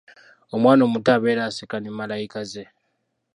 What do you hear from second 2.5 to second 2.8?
ze.